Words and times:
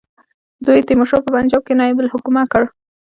زوی 0.65 0.77
یې 0.79 0.85
تیمورشاه 0.87 1.23
په 1.25 1.29
پنجاب 1.35 1.61
کې 1.67 1.73
نایب 1.79 1.97
الحکومه 2.01 2.43
کړ. 2.51 2.63